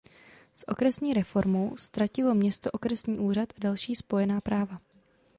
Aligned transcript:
S 0.55 0.63
okresní 0.67 1.13
reformou 1.13 1.77
ztratilo 1.77 2.35
město 2.35 2.71
okresní 2.71 3.19
úřad 3.19 3.51
a 3.57 3.61
další 3.61 3.95
spojená 3.95 4.41
práva. 4.41 4.81